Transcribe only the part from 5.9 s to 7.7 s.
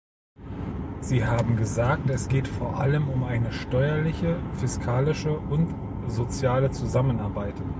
soziale Zusammenarbeit.